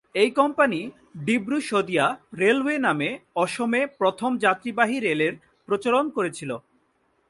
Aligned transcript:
এই 0.15 0.29
company 0.31 0.81
Dibru Sadiya 1.25 2.05
railway 2.33 2.79
নামে 2.79 3.09
অসমে 3.35 3.81
প্রথম 3.99 4.31
যাত্রীবাহী 4.37 4.97
রেলের 4.99 5.33
প্রচলন 5.67 6.05
করেছিল। 6.09 6.51